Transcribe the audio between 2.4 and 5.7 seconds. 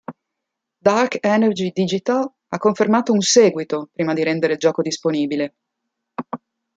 ha confermato un seguito prima di rendere il gioco disponibile.